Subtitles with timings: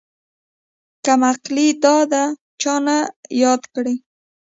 [1.05, 2.23] کمقلې دادې
[2.61, 2.97] چانه
[3.41, 3.95] ياد کړي.